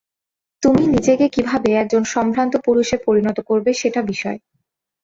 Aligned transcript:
তুমি 0.63 0.83
নিজেকে 0.87 1.25
কিভাবে 1.35 1.69
একজন 1.75 2.03
সম্ভ্রান্ত 2.13 2.53
পুরুষে 2.65 2.95
পরিণত 3.05 3.37
করবে 3.49 3.71
সেটা 3.81 4.01
বিষয়। 4.11 4.37